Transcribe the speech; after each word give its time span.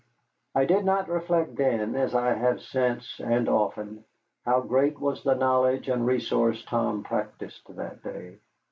I 0.55 0.65
did 0.65 0.83
not 0.83 1.09
reflect 1.09 1.57
then, 1.57 1.93
as 1.95 2.15
I 2.15 2.33
have 2.33 2.59
since 2.59 3.21
and 3.23 3.47
often, 3.47 4.03
how 4.47 4.61
great 4.61 4.99
was 4.99 5.21
the 5.23 5.35
knowledge 5.35 5.89
and 5.89 6.07
resource 6.07 6.65
Tom 6.65 7.03
practised 7.03 7.61
that 7.75 8.01
day. 8.01 8.39